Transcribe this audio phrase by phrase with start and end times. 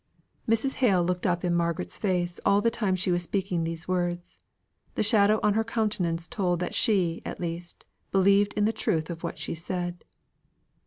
[0.49, 0.77] Mrs.
[0.77, 4.39] Hale looked up in Margaret's face all the time she was speaking these words:
[4.95, 9.21] the shadow on her countenance told that she, at least, believed in the truth of
[9.23, 10.03] what she said.